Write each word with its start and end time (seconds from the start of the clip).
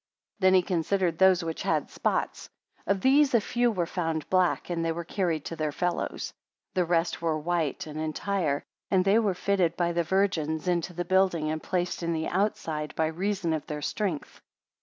73 0.39 0.47
Then 0.47 0.53
he 0.55 0.61
considered 0.63 1.17
those 1.19 1.43
which 1.43 1.61
had 1.61 1.91
spots; 1.91 2.49
of 2.87 3.01
these 3.01 3.35
a 3.35 3.39
few 3.39 3.69
were 3.69 3.85
found 3.85 4.27
black, 4.31 4.71
and 4.71 4.83
they 4.83 4.91
were 4.91 5.03
carried 5.03 5.45
to 5.45 5.55
their 5.55 5.71
fellows. 5.71 6.33
The 6.73 6.85
rest 6.85 7.21
were 7.21 7.37
white 7.37 7.85
and 7.85 7.99
entire; 8.01 8.63
and 8.89 9.05
they 9.05 9.19
were 9.19 9.35
fitted 9.35 9.77
by 9.77 9.91
the 9.91 10.01
virgins 10.03 10.67
into 10.67 10.93
the 10.93 11.05
building, 11.05 11.51
and 11.51 11.61
placed 11.61 12.01
in 12.01 12.13
the 12.13 12.29
outside, 12.29 12.95
by 12.95 13.05
reason 13.09 13.53
of 13.53 13.67
their 13.67 13.83
strength. 13.83 14.41